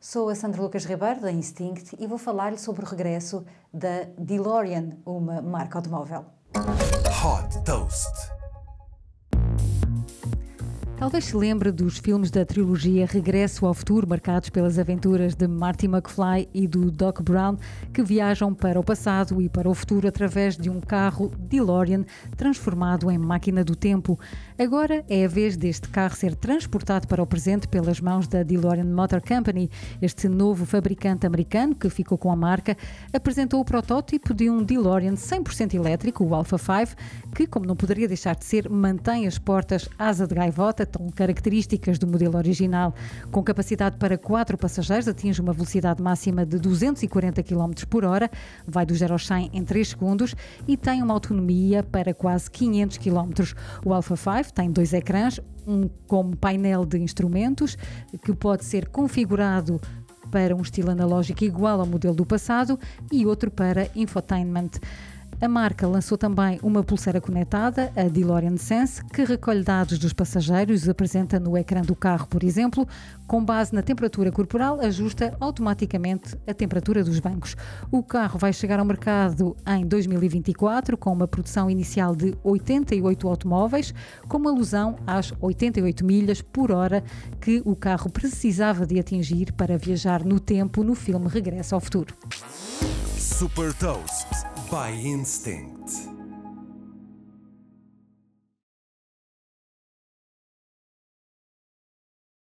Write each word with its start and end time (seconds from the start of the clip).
Sou 0.00 0.28
a 0.28 0.34
Sandra 0.36 0.62
Lucas 0.62 0.84
Ribeiro, 0.84 1.22
da 1.22 1.32
Instinct, 1.32 1.96
e 1.98 2.06
vou 2.06 2.18
falar-lhe 2.18 2.56
sobre 2.56 2.84
o 2.84 2.88
regresso 2.88 3.44
da 3.74 4.04
DeLorean, 4.16 4.96
uma 5.04 5.42
marca 5.42 5.78
automóvel. 5.78 6.24
Hot 6.54 7.64
Toast. 7.64 8.37
Talvez 10.98 11.26
se 11.26 11.36
lembre 11.36 11.70
dos 11.70 11.98
filmes 11.98 12.28
da 12.28 12.44
trilogia 12.44 13.06
Regresso 13.06 13.64
ao 13.64 13.72
Futuro, 13.72 14.08
marcados 14.08 14.50
pelas 14.50 14.80
aventuras 14.80 15.32
de 15.32 15.46
Marty 15.46 15.86
McFly 15.86 16.48
e 16.52 16.66
do 16.66 16.90
Doc 16.90 17.22
Brown, 17.22 17.56
que 17.94 18.02
viajam 18.02 18.52
para 18.52 18.80
o 18.80 18.82
passado 18.82 19.40
e 19.40 19.48
para 19.48 19.70
o 19.70 19.74
futuro 19.74 20.08
através 20.08 20.56
de 20.56 20.68
um 20.68 20.80
carro 20.80 21.30
DeLorean 21.38 22.04
transformado 22.36 23.12
em 23.12 23.16
máquina 23.16 23.62
do 23.62 23.76
tempo. 23.76 24.18
Agora 24.58 25.04
é 25.08 25.24
a 25.24 25.28
vez 25.28 25.56
deste 25.56 25.88
carro 25.88 26.16
ser 26.16 26.34
transportado 26.34 27.06
para 27.06 27.22
o 27.22 27.26
presente 27.26 27.68
pelas 27.68 28.00
mãos 28.00 28.26
da 28.26 28.42
DeLorean 28.42 28.92
Motor 28.92 29.20
Company. 29.20 29.70
Este 30.02 30.28
novo 30.28 30.66
fabricante 30.66 31.24
americano, 31.24 31.76
que 31.76 31.88
ficou 31.88 32.18
com 32.18 32.32
a 32.32 32.36
marca, 32.36 32.76
apresentou 33.12 33.60
o 33.60 33.64
protótipo 33.64 34.34
de 34.34 34.50
um 34.50 34.64
DeLorean 34.64 35.14
100% 35.14 35.74
elétrico, 35.74 36.24
o 36.24 36.34
Alpha 36.34 36.58
5, 36.58 36.96
que, 37.36 37.46
como 37.46 37.66
não 37.66 37.76
poderia 37.76 38.08
deixar 38.08 38.34
de 38.34 38.44
ser, 38.44 38.68
mantém 38.68 39.28
as 39.28 39.38
portas 39.38 39.88
asa 39.96 40.26
de 40.26 40.34
gaivota 40.34 40.87
tão 40.88 41.08
características 41.10 41.98
do 41.98 42.06
modelo 42.06 42.36
original. 42.36 42.94
Com 43.30 43.42
capacidade 43.42 43.96
para 43.96 44.18
quatro 44.18 44.58
passageiros, 44.58 45.06
atinge 45.06 45.40
uma 45.40 45.52
velocidade 45.52 46.02
máxima 46.02 46.44
de 46.44 46.58
240 46.58 47.42
km 47.42 47.72
por 47.88 48.04
hora, 48.04 48.30
vai 48.66 48.84
do 48.84 48.94
0 48.94 49.12
ao 49.12 49.18
100 49.18 49.50
em 49.52 49.64
3 49.64 49.88
segundos 49.88 50.34
e 50.66 50.76
tem 50.76 51.02
uma 51.02 51.14
autonomia 51.14 51.82
para 51.82 52.12
quase 52.12 52.50
500 52.50 52.98
km. 52.98 53.54
O 53.84 53.92
Alpha 53.92 54.16
5 54.16 54.52
tem 54.52 54.70
dois 54.70 54.92
ecrãs, 54.92 55.40
um 55.66 55.88
com 56.06 56.32
painel 56.32 56.84
de 56.84 56.98
instrumentos 56.98 57.76
que 58.24 58.34
pode 58.34 58.64
ser 58.64 58.88
configurado 58.88 59.80
para 60.30 60.54
um 60.54 60.60
estilo 60.60 60.90
analógico 60.90 61.44
igual 61.44 61.80
ao 61.80 61.86
modelo 61.86 62.14
do 62.14 62.26
passado 62.26 62.78
e 63.10 63.26
outro 63.26 63.50
para 63.50 63.88
infotainment. 63.94 64.70
A 65.40 65.46
marca 65.46 65.86
lançou 65.86 66.18
também 66.18 66.58
uma 66.64 66.82
pulseira 66.82 67.20
conectada, 67.20 67.92
a 67.94 68.08
DeLorean 68.08 68.56
Sense, 68.56 69.04
que 69.04 69.22
recolhe 69.22 69.62
dados 69.62 69.96
dos 69.96 70.12
passageiros 70.12 70.84
e 70.84 70.90
apresenta 70.90 71.38
no 71.38 71.56
ecrã 71.56 71.80
do 71.80 71.94
carro, 71.94 72.26
por 72.26 72.42
exemplo, 72.42 72.84
com 73.24 73.44
base 73.44 73.72
na 73.72 73.80
temperatura 73.80 74.32
corporal, 74.32 74.80
ajusta 74.80 75.36
automaticamente 75.38 76.36
a 76.44 76.52
temperatura 76.52 77.04
dos 77.04 77.20
bancos. 77.20 77.54
O 77.88 78.02
carro 78.02 78.36
vai 78.36 78.52
chegar 78.52 78.80
ao 78.80 78.84
mercado 78.84 79.56
em 79.64 79.86
2024 79.86 80.96
com 80.98 81.12
uma 81.12 81.28
produção 81.28 81.70
inicial 81.70 82.16
de 82.16 82.36
88 82.42 83.28
automóveis, 83.28 83.94
com 84.26 84.48
alusão 84.48 84.96
às 85.06 85.32
88 85.40 86.04
milhas 86.04 86.42
por 86.42 86.72
hora 86.72 87.04
que 87.40 87.62
o 87.64 87.76
carro 87.76 88.10
precisava 88.10 88.84
de 88.84 88.98
atingir 88.98 89.52
para 89.52 89.78
viajar 89.78 90.24
no 90.24 90.40
tempo 90.40 90.82
no 90.82 90.96
filme 90.96 91.28
Regresso 91.28 91.76
ao 91.76 91.80
Futuro. 91.80 92.12
Super 93.16 93.72
Toast 93.74 94.47
by 94.70 94.90
instinct. 94.90 96.07